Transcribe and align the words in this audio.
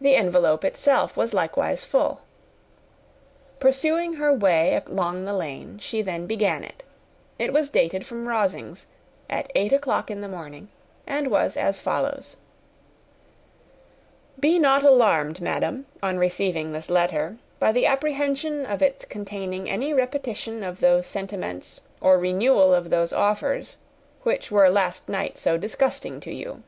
The 0.00 0.14
envelope 0.16 0.64
itself 0.64 1.14
was 1.14 1.34
likewise 1.34 1.84
full. 1.84 2.22
Pursuing 3.60 4.14
her 4.14 4.32
way 4.32 4.82
along 4.86 5.26
the 5.26 5.34
lane, 5.34 5.76
she 5.80 6.00
then 6.00 6.26
began 6.26 6.64
it. 6.64 6.82
It 7.38 7.52
was 7.52 7.68
dated 7.68 8.06
from 8.06 8.26
Rosings, 8.26 8.86
at 9.28 9.50
eight 9.54 9.70
o'clock 9.70 10.10
in 10.10 10.22
the 10.22 10.28
morning, 10.30 10.68
and 11.06 11.30
was 11.30 11.58
as 11.58 11.78
follows: 11.78 12.38
"Be 14.40 14.58
not 14.58 14.82
alarmed, 14.82 15.42
madam, 15.42 15.84
on 16.02 16.16
receiving 16.18 16.72
this 16.72 16.88
letter, 16.88 17.36
by 17.60 17.70
the 17.70 17.84
apprehension 17.84 18.64
of 18.64 18.80
its 18.80 19.04
containing 19.04 19.68
any 19.68 19.92
repetition 19.92 20.62
of 20.62 20.80
those 20.80 21.06
sentiments, 21.06 21.82
or 22.00 22.18
renewal 22.18 22.72
of 22.72 22.88
those 22.88 23.12
offers, 23.12 23.76
which 24.22 24.50
were 24.50 24.70
last 24.70 25.06
night 25.06 25.38
so 25.38 25.58
disgusting 25.58 26.18
to 26.20 26.32
you. 26.32 26.62